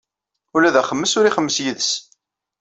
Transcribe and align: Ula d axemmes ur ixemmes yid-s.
Ula 0.55 0.69
d 0.73 0.77
axemmes 0.81 1.13
ur 1.19 1.25
ixemmes 1.27 1.57
yid-s. 1.63 1.89